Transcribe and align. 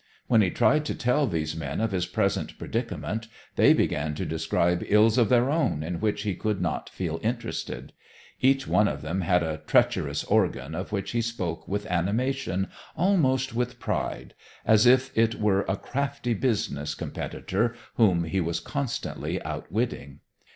When 0.25 0.41
he 0.41 0.49
tried 0.49 0.83
to 0.85 0.95
tell 0.95 1.27
these 1.27 1.55
men 1.55 1.79
of 1.79 1.91
his 1.91 2.07
present 2.07 2.57
predicament, 2.57 3.27
they 3.55 3.71
began 3.71 4.15
to 4.15 4.25
describe 4.25 4.83
ills 4.87 5.15
of 5.19 5.29
their 5.29 5.51
own 5.51 5.83
in 5.83 5.99
which 5.99 6.23
he 6.23 6.33
could 6.33 6.59
not 6.59 6.89
feel 6.89 7.19
interested. 7.21 7.93
Each 8.39 8.65
one 8.67 8.87
of 8.87 9.03
them 9.03 9.21
had 9.21 9.43
a 9.43 9.61
treacherous 9.67 10.23
organ 10.23 10.73
of 10.73 10.91
which 10.91 11.11
he 11.11 11.21
spoke 11.21 11.67
with 11.67 11.85
animation, 11.85 12.69
almost 12.97 13.53
with 13.53 13.79
pride, 13.79 14.33
as 14.65 14.87
if 14.87 15.15
it 15.15 15.35
were 15.35 15.65
a 15.69 15.77
crafty 15.77 16.33
business 16.33 16.95
competitor 16.95 17.75
whom 17.93 18.23
he 18.23 18.41
was 18.41 18.59
constantly 18.59 19.39
outwitting. 19.43 20.21